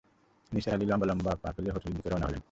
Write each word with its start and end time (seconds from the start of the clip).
নিসার 0.51 0.73
আলি 0.73 0.85
লম্বা-লম্বা 0.85 1.31
পা 1.41 1.49
ফেলে 1.55 1.69
হোটেলের 1.71 1.95
দিকে 1.97 2.09
রওনা 2.09 2.27
হলেন। 2.27 2.39